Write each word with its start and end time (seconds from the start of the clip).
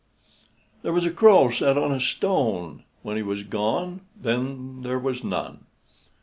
There 0.81 0.93
was 0.93 1.05
a 1.05 1.11
crow 1.11 1.51
sat 1.51 1.77
on 1.77 1.91
a 1.91 1.99
stone, 1.99 2.85
When 3.03 3.17
he 3.17 3.21
was 3.21 3.43
gone, 3.43 4.01
then 4.19 4.81
there 4.81 4.97
was 4.97 5.23
none. 5.23 5.67